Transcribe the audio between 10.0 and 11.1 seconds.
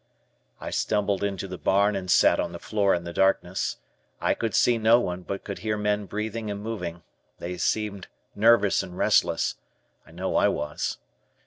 I know I was.